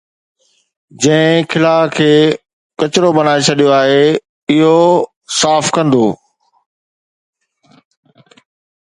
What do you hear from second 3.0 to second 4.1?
بڻائي ڇڏيو آهي،